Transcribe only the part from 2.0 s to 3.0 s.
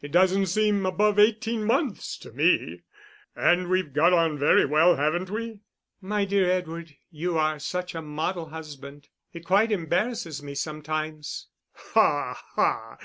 to me.